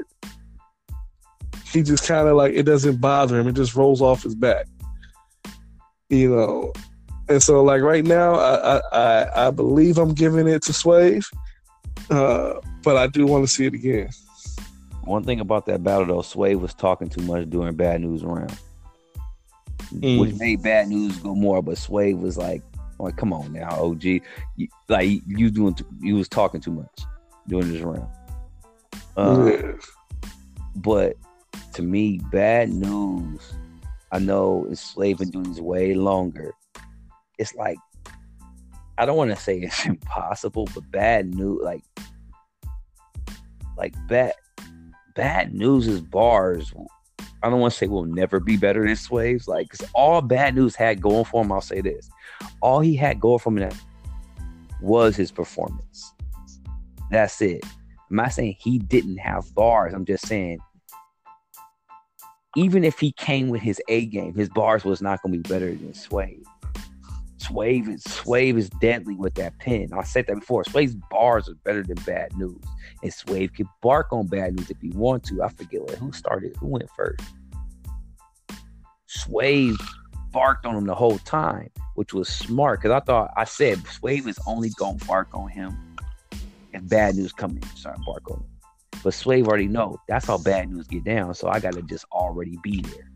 He 1.70 1.82
just 1.82 2.06
kind 2.06 2.26
of 2.26 2.36
like 2.36 2.54
it 2.54 2.62
doesn't 2.62 3.00
bother 3.00 3.38
him; 3.38 3.48
it 3.48 3.52
just 3.52 3.74
rolls 3.74 4.00
off 4.00 4.22
his 4.22 4.34
back, 4.34 4.66
you 6.08 6.34
know. 6.34 6.72
And 7.28 7.42
so, 7.42 7.62
like 7.62 7.82
right 7.82 8.04
now, 8.04 8.36
I 8.36 8.80
I, 8.92 9.48
I 9.48 9.50
believe 9.50 9.98
I'm 9.98 10.14
giving 10.14 10.48
it 10.48 10.62
to 10.62 10.72
Swave, 10.72 11.26
uh, 12.10 12.60
but 12.82 12.96
I 12.96 13.06
do 13.06 13.26
want 13.26 13.44
to 13.44 13.52
see 13.52 13.66
it 13.66 13.74
again. 13.74 14.10
One 15.04 15.24
thing 15.24 15.40
about 15.40 15.66
that 15.66 15.82
battle 15.82 16.06
though, 16.06 16.22
Sway 16.22 16.54
was 16.54 16.74
talking 16.74 17.08
too 17.08 17.22
much 17.22 17.48
during 17.48 17.74
Bad 17.76 18.02
News 18.02 18.22
round, 18.24 18.56
mm. 19.94 20.20
which 20.20 20.34
made 20.34 20.62
Bad 20.62 20.88
News 20.88 21.16
go 21.18 21.34
more. 21.34 21.62
But 21.62 21.78
Sway 21.78 22.14
was 22.14 22.36
like, 22.36 22.62
"Like, 22.98 23.16
come 23.16 23.32
on 23.32 23.52
now, 23.52 23.70
OG, 23.70 24.04
you, 24.04 24.20
like 24.88 25.08
you 25.26 25.50
doing, 25.50 25.76
you 26.00 26.16
was 26.16 26.28
talking 26.28 26.60
too 26.60 26.72
much 26.72 27.00
during 27.46 27.72
this 27.72 27.82
round." 27.82 28.08
Uh, 29.16 29.50
yeah. 29.50 29.72
But 30.76 31.16
to 31.72 31.82
me, 31.82 32.20
Bad 32.30 32.70
News, 32.70 33.54
I 34.12 34.18
know 34.18 34.66
is 34.70 34.80
Swave 34.80 35.18
been 35.18 35.30
doing 35.30 35.50
this 35.50 35.60
way 35.60 35.94
longer. 35.94 36.52
It's 37.38 37.54
like 37.54 37.78
I 38.98 39.06
don't 39.06 39.16
want 39.16 39.30
to 39.30 39.36
say 39.36 39.60
it's 39.60 39.86
impossible, 39.86 40.68
but 40.74 40.90
Bad 40.90 41.34
News, 41.34 41.60
like, 41.62 41.84
like 43.76 43.94
bad 44.08 44.32
bad 45.14 45.54
news 45.54 45.88
is 45.88 46.00
bars. 46.00 46.72
I 47.42 47.50
don't 47.50 47.60
want 47.60 47.72
to 47.72 47.78
say 47.78 47.86
we'll 47.86 48.04
never 48.04 48.40
be 48.40 48.56
better 48.56 48.84
than 48.84 48.96
Swaves. 48.96 49.48
Like, 49.48 49.68
cause 49.68 49.88
all 49.94 50.20
bad 50.20 50.54
news 50.54 50.76
had 50.76 51.00
going 51.00 51.24
for 51.24 51.44
him, 51.44 51.52
I'll 51.52 51.60
say 51.60 51.80
this. 51.80 52.10
All 52.60 52.80
he 52.80 52.96
had 52.96 53.20
going 53.20 53.38
for 53.38 53.56
him 53.56 53.70
was 54.80 55.16
his 55.16 55.30
performance. 55.30 56.12
That's 57.10 57.40
it. 57.40 57.64
I'm 58.10 58.16
not 58.16 58.32
saying 58.32 58.56
he 58.58 58.78
didn't 58.78 59.18
have 59.18 59.52
bars. 59.54 59.92
I'm 59.94 60.04
just 60.04 60.26
saying, 60.26 60.58
even 62.56 62.84
if 62.84 62.98
he 62.98 63.12
came 63.12 63.48
with 63.48 63.60
his 63.60 63.80
A 63.88 64.06
game, 64.06 64.34
his 64.34 64.48
bars 64.48 64.84
was 64.84 65.02
not 65.02 65.22
going 65.22 65.32
to 65.32 65.38
be 65.38 65.48
better 65.48 65.68
than 65.68 65.94
Swave. 65.94 66.44
Swave 67.38 67.88
is 67.88 68.02
Swave 68.04 68.58
is 68.58 68.68
deadly 68.80 69.14
with 69.14 69.34
that 69.34 69.58
pen. 69.58 69.88
I 69.92 70.02
said 70.02 70.26
that 70.26 70.40
before. 70.40 70.64
Swave's 70.64 70.96
bars 71.10 71.48
are 71.48 71.54
better 71.64 71.82
than 71.82 71.96
bad 72.04 72.36
news. 72.36 72.62
And 73.02 73.12
Swave 73.12 73.54
can 73.54 73.68
bark 73.80 74.12
on 74.12 74.26
bad 74.26 74.56
news 74.56 74.70
if 74.70 74.80
he 74.80 74.90
want 74.90 75.24
to. 75.24 75.42
I 75.42 75.48
forget 75.48 75.82
what 75.82 75.94
who 75.94 76.12
started, 76.12 76.56
who 76.56 76.66
went 76.66 76.90
first. 76.96 77.20
Swave 79.06 79.78
barked 80.32 80.66
on 80.66 80.76
him 80.76 80.84
the 80.84 80.94
whole 80.94 81.18
time, 81.18 81.70
which 81.94 82.12
was 82.12 82.28
smart 82.28 82.80
because 82.80 82.90
I 82.94 83.00
thought 83.00 83.30
I 83.36 83.44
said 83.44 83.78
Swave 83.86 84.26
is 84.26 84.38
only 84.46 84.70
gonna 84.70 84.98
bark 85.06 85.28
on 85.32 85.48
him 85.48 85.76
if 86.72 86.86
bad 86.88 87.16
news 87.16 87.32
come 87.32 87.52
in, 87.52 87.62
start 87.76 87.98
bark 88.04 88.30
on 88.30 88.38
him. 88.38 88.46
But 89.02 89.14
Swave 89.14 89.46
already 89.46 89.68
know 89.68 89.96
that's 90.08 90.26
how 90.26 90.38
bad 90.38 90.70
news 90.70 90.88
get 90.88 91.04
down. 91.04 91.34
So 91.34 91.48
I 91.48 91.60
gotta 91.60 91.82
just 91.82 92.04
already 92.12 92.58
be 92.62 92.82
there. 92.82 93.10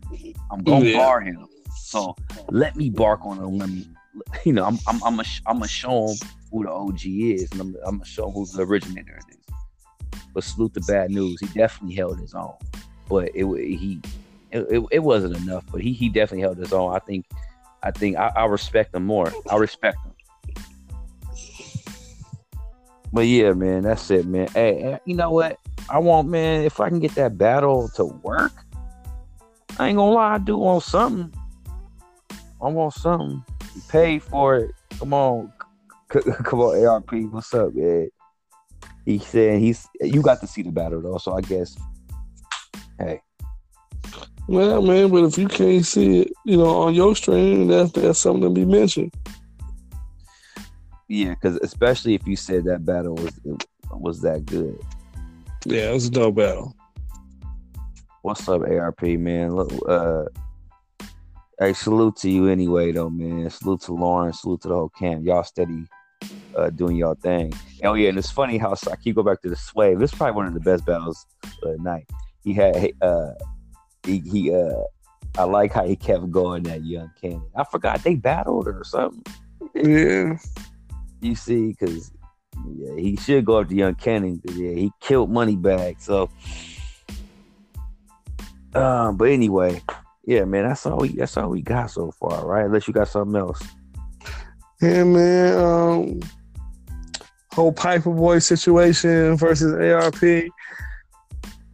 I'm 0.49 0.63
gonna 0.63 0.85
yeah. 0.85 0.97
bar 0.97 1.21
him. 1.21 1.45
So 1.77 2.15
let 2.49 2.75
me 2.75 2.89
bark 2.89 3.25
on 3.25 3.37
him. 3.37 3.57
Let 3.57 3.69
me 3.69 3.85
you 4.45 4.53
know, 4.53 4.65
I'm 4.65 4.79
I'm 4.87 5.01
I'm 5.03 5.17
gonna 5.45 5.67
show 5.67 6.07
him 6.07 6.17
who 6.51 6.63
the 6.63 6.71
OG 6.71 7.01
is, 7.05 7.51
and 7.51 7.61
I'm, 7.61 7.73
gonna 7.83 8.05
show 8.05 8.27
him 8.27 8.33
who 8.33 8.45
the 8.45 8.63
originator 8.63 9.19
is. 9.29 9.37
But 10.33 10.43
salute 10.43 10.73
the 10.73 10.81
bad 10.81 11.11
news. 11.11 11.39
He 11.39 11.47
definitely 11.47 11.95
held 11.95 12.19
his 12.19 12.33
own, 12.33 12.55
but 13.07 13.29
it 13.35 13.45
he 13.45 13.99
it, 14.51 14.61
it, 14.69 14.83
it 14.91 14.99
wasn't 14.99 15.37
enough. 15.37 15.65
But 15.71 15.81
he 15.81 15.93
he 15.93 16.09
definitely 16.09 16.41
held 16.41 16.57
his 16.57 16.73
own. 16.73 16.95
I 16.95 16.99
think 16.99 17.25
I 17.81 17.91
think 17.91 18.17
I, 18.17 18.31
I 18.35 18.45
respect 18.45 18.95
him 18.95 19.05
more. 19.05 19.31
I 19.49 19.57
respect 19.57 19.97
him. 20.05 20.13
But 23.11 23.27
yeah, 23.27 23.53
man, 23.53 23.83
that's 23.83 24.09
it, 24.09 24.25
man. 24.25 24.47
Hey, 24.47 24.97
you 25.05 25.15
know 25.15 25.29
what? 25.29 25.59
I 25.89 25.99
want, 25.99 26.29
man, 26.29 26.63
if 26.63 26.79
I 26.79 26.89
can 26.89 26.99
get 26.99 27.13
that 27.15 27.37
battle 27.37 27.89
to 27.89 28.05
work, 28.05 28.53
I 29.77 29.89
ain't 29.89 29.97
gonna 29.97 30.11
lie, 30.11 30.35
I 30.35 30.37
do 30.39 30.57
want 30.57 30.83
something. 30.83 31.31
I 32.61 32.69
want 32.69 32.93
something. 32.93 33.43
You 33.75 33.81
paid 33.89 34.23
for 34.23 34.57
it. 34.57 34.71
Come 34.99 35.13
on, 35.13 35.51
come 36.09 36.59
on, 36.59 36.85
ARP. 36.85 37.11
What's 37.31 37.53
up, 37.53 37.73
man? 37.73 38.09
He 39.05 39.19
said 39.19 39.59
he's. 39.59 39.87
You 40.01 40.21
got 40.21 40.39
to 40.41 40.47
see 40.47 40.61
the 40.61 40.71
battle 40.71 41.01
though, 41.01 41.17
so 41.17 41.33
I 41.33 41.41
guess. 41.41 41.75
Hey. 42.99 43.21
Well, 44.47 44.81
man, 44.81 45.09
but 45.09 45.23
if 45.23 45.37
you 45.37 45.47
can't 45.47 45.85
see 45.85 46.21
it, 46.21 46.33
you 46.45 46.57
know, 46.57 46.81
on 46.83 46.93
your 46.93 47.15
stream, 47.15 47.67
that's 47.67 47.91
that's 47.91 48.19
something 48.19 48.43
to 48.43 48.49
be 48.49 48.65
mentioned. 48.65 49.13
Yeah, 51.07 51.29
because 51.29 51.57
especially 51.57 52.15
if 52.15 52.27
you 52.27 52.35
said 52.35 52.65
that 52.65 52.85
battle 52.85 53.15
was 53.15 53.39
was 53.91 54.21
that 54.21 54.45
good. 54.45 54.77
Yeah, 55.65 55.89
it 55.89 55.93
was 55.93 56.07
a 56.07 56.11
dope 56.11 56.35
battle. 56.35 56.75
What's 58.21 58.47
up, 58.47 58.61
ARP 58.61 59.01
man? 59.01 59.55
Look, 59.55 59.71
uh, 59.87 60.25
hey, 61.59 61.73
salute 61.73 62.15
to 62.17 62.29
you 62.29 62.47
anyway, 62.47 62.91
though, 62.91 63.09
man. 63.09 63.49
Salute 63.49 63.81
to 63.81 63.93
Lauren. 63.93 64.33
Salute 64.33 64.61
to 64.61 64.67
the 64.69 64.75
whole 64.75 64.89
camp. 64.89 65.25
Y'all 65.25 65.43
steady 65.43 65.85
uh, 66.55 66.69
doing 66.69 66.95
y'all 66.95 67.15
thing. 67.15 67.53
Oh 67.83 67.93
yeah, 67.93 68.09
and 68.09 68.17
it's 68.17 68.31
funny 68.31 68.57
how 68.57 68.75
I 68.91 68.95
keep 68.95 69.15
go 69.15 69.23
back 69.23 69.41
to 69.41 69.49
the 69.49 69.55
sway. 69.55 69.95
This 69.95 70.11
is 70.11 70.17
probably 70.17 70.35
one 70.35 70.47
of 70.47 70.53
the 70.53 70.59
best 70.59 70.85
battles 70.85 71.25
of 71.43 71.77
the 71.77 71.77
night. 71.79 72.09
He 72.43 72.53
had 72.53 72.91
uh, 73.01 73.31
he, 74.05 74.19
he 74.19 74.53
uh, 74.53 74.83
I 75.37 75.43
like 75.43 75.73
how 75.73 75.85
he 75.85 75.95
kept 75.95 76.31
going 76.31 76.63
that 76.63 76.83
young 76.83 77.11
Cannon. 77.19 77.49
I 77.55 77.63
forgot 77.63 78.03
they 78.03 78.15
battled 78.15 78.67
or 78.67 78.83
something. 78.83 79.23
Yeah, 79.73 80.37
you 81.21 81.35
see, 81.35 81.69
because 81.69 82.11
yeah, 82.75 82.95
he 82.95 83.15
should 83.15 83.45
go 83.45 83.59
after 83.59 83.73
Young 83.73 83.95
Cannon. 83.95 84.41
Yeah, 84.45 84.71
he 84.71 84.91
killed 85.01 85.31
Moneybagg. 85.31 86.01
So, 86.01 86.29
uh, 88.75 89.11
but 89.11 89.29
anyway, 89.29 89.81
yeah, 90.25 90.45
man, 90.45 90.67
that's 90.67 90.85
all 90.85 90.97
we 90.97 91.09
that's 91.09 91.35
all 91.37 91.49
we 91.49 91.61
got 91.61 91.91
so 91.91 92.11
far, 92.11 92.45
right? 92.45 92.65
Unless 92.65 92.87
you 92.87 92.93
got 92.93 93.09
something 93.09 93.39
else. 93.39 93.61
Yeah, 94.81 95.03
man. 95.03 95.57
Um, 95.57 96.19
whole 97.51 97.73
Piper 97.73 98.11
Boy 98.11 98.39
situation 98.39 99.35
versus 99.35 99.73
ARP. 99.73 100.49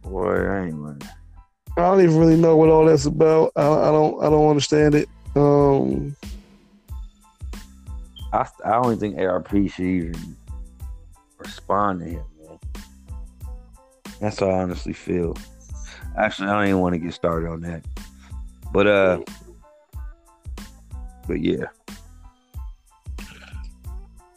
Boy, 0.02 0.46
I 0.46 0.66
ain't 0.66 0.74
running. 0.74 1.08
I 1.76 1.82
don't 1.82 2.02
even 2.02 2.18
really 2.18 2.36
know 2.36 2.56
what 2.56 2.68
all 2.68 2.84
that's 2.84 3.06
about. 3.06 3.52
I, 3.54 3.62
I 3.62 3.90
don't. 3.92 4.24
I 4.24 4.28
don't 4.28 4.50
understand 4.50 4.94
it. 4.96 5.08
Um, 5.36 6.16
I 8.32 8.46
I 8.64 8.82
don't 8.82 8.98
think 8.98 9.16
ARP 9.16 9.48
should 9.48 9.80
even 9.80 10.36
respond 11.38 12.00
to 12.00 12.06
him, 12.06 12.24
man. 12.38 12.58
That's 14.20 14.40
how 14.40 14.50
I 14.50 14.62
honestly 14.62 14.92
feel. 14.92 15.36
Actually, 16.18 16.48
I 16.48 16.52
don't 16.54 16.68
even 16.68 16.80
want 16.80 16.94
to 16.94 16.98
get 16.98 17.14
started 17.14 17.48
on 17.48 17.60
that. 17.60 17.84
But 18.72 18.86
uh, 18.86 19.20
but 21.26 21.40
yeah. 21.40 21.66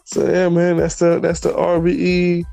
So 0.06 0.30
yeah, 0.30 0.50
man, 0.50 0.78
that's 0.78 0.98
the 0.98 1.20
that's 1.20 1.40
the 1.40 1.50
RBE 1.50 2.46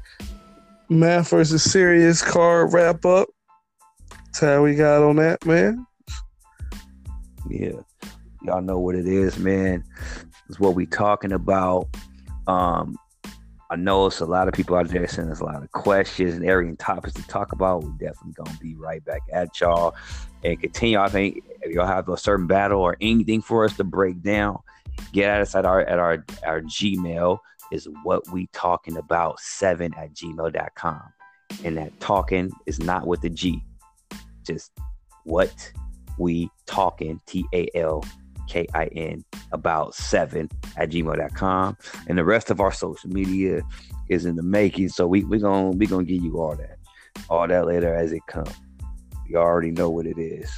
math 0.88 1.30
versus 1.30 1.62
Serius 1.62 2.22
card 2.22 2.72
wrap 2.72 3.04
up. 3.04 3.28
That's 4.26 4.40
how 4.40 4.62
we 4.62 4.74
got 4.74 5.02
on 5.02 5.16
that, 5.16 5.44
man. 5.44 5.86
Yeah, 7.48 7.80
y'all 8.42 8.62
know 8.62 8.78
what 8.78 8.94
it 8.94 9.06
is, 9.06 9.38
man. 9.38 9.84
It's 10.48 10.58
what 10.58 10.74
we 10.74 10.86
talking 10.86 11.32
about. 11.32 11.88
Um, 12.46 12.96
I 13.70 13.76
know 13.76 14.06
it's 14.06 14.20
a 14.20 14.26
lot 14.26 14.48
of 14.48 14.54
people 14.54 14.74
out 14.76 14.88
there 14.88 15.06
sending 15.06 15.30
us 15.30 15.40
a 15.40 15.44
lot 15.44 15.62
of 15.62 15.70
questions 15.72 16.34
and 16.34 16.44
area 16.44 16.74
topics 16.76 17.14
to 17.14 17.26
talk 17.28 17.52
about. 17.52 17.84
We're 17.84 17.90
definitely 17.90 18.32
gonna 18.32 18.58
be 18.60 18.74
right 18.74 19.04
back 19.04 19.20
at 19.32 19.60
y'all 19.60 19.94
and 20.42 20.60
continue. 20.60 20.98
I 20.98 21.08
think 21.08 21.44
y'all 21.72 21.86
have 21.86 22.08
a 22.08 22.16
certain 22.16 22.46
battle 22.46 22.80
or 22.80 22.96
anything 23.00 23.42
for 23.42 23.64
us 23.64 23.76
to 23.76 23.84
break 23.84 24.22
down, 24.22 24.58
get 25.12 25.28
at 25.28 25.40
us 25.40 25.54
at 25.54 25.64
our 25.64 25.80
at 25.82 25.98
our 25.98 26.24
our 26.44 26.60
Gmail 26.62 27.38
is 27.70 27.88
what 28.02 28.28
we 28.32 28.48
talking 28.52 28.96
about 28.96 29.38
seven 29.40 29.94
at 29.94 30.12
gmail.com. 30.12 31.02
And 31.64 31.76
that 31.76 31.98
talking 32.00 32.50
is 32.66 32.80
not 32.80 33.06
with 33.06 33.20
the 33.20 33.30
G. 33.30 33.62
Just 34.44 34.72
what 35.24 35.72
we 36.18 36.50
talking 36.66 37.20
T 37.26 37.44
A 37.52 37.68
L 37.74 38.04
K 38.48 38.66
I 38.74 38.86
N 38.86 39.24
about 39.52 39.94
seven 39.94 40.48
at 40.76 40.90
gmail.com. 40.90 41.76
And 42.08 42.18
the 42.18 42.24
rest 42.24 42.50
of 42.50 42.60
our 42.60 42.72
social 42.72 43.10
media 43.10 43.62
is 44.08 44.26
in 44.26 44.36
the 44.36 44.42
making. 44.42 44.88
So 44.88 45.06
we 45.06 45.24
we 45.24 45.38
gonna 45.38 45.70
we 45.70 45.86
gonna 45.86 46.04
give 46.04 46.22
you 46.22 46.40
all 46.40 46.56
that. 46.56 46.76
All 47.28 47.46
that 47.46 47.66
later 47.66 47.94
as 47.94 48.12
it 48.12 48.26
comes. 48.26 48.54
You 49.26 49.38
already 49.38 49.70
know 49.70 49.90
what 49.90 50.06
it 50.06 50.18
is. 50.18 50.50